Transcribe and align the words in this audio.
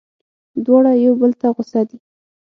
دواړه 0.65 0.91
یو 1.05 1.13
بل 1.21 1.31
ته 1.39 1.47
غوسه 1.55 1.81
دي. 1.89 1.97